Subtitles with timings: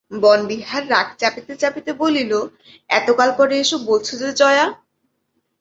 [0.21, 2.31] বনবিহার রাগ চাপিতে চাপিতে বলিল,
[2.89, 4.65] এতকাল পরে এসব বলছ যে জয়া?